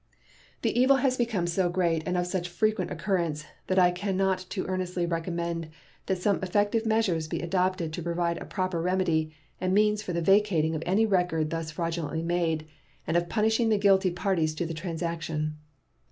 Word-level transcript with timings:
The 0.63 0.73
evil 0.75 0.95
has 0.95 1.15
become 1.15 1.45
so 1.45 1.69
great 1.69 2.01
and 2.07 2.17
of 2.17 2.25
such 2.25 2.49
frequent 2.49 2.89
occurrence 2.89 3.45
that 3.67 3.77
I 3.77 3.91
can 3.91 4.17
not 4.17 4.47
too 4.49 4.65
earnestly 4.67 5.05
recommend 5.05 5.69
that 6.07 6.17
some 6.17 6.41
effective 6.41 6.87
measures 6.87 7.27
be 7.27 7.39
adopted 7.41 7.93
to 7.93 8.01
provide 8.01 8.39
a 8.39 8.45
proper 8.45 8.81
remedy 8.81 9.31
and 9.61 9.75
means 9.75 10.01
for 10.01 10.11
the 10.13 10.19
vacating 10.23 10.73
of 10.73 10.81
any 10.87 11.05
record 11.05 11.51
thus 11.51 11.69
fraudulently 11.69 12.23
made, 12.23 12.65
and 13.05 13.15
of 13.15 13.29
punishing 13.29 13.69
the 13.69 13.77
guilty 13.77 14.09
parties 14.09 14.55
to 14.55 14.65
the 14.65 14.73
transaction. 14.73 15.57